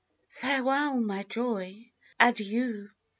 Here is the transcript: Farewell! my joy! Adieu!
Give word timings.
Farewell! 0.29 0.99
my 0.99 1.21
joy! 1.21 1.91
Adieu! 2.19 2.89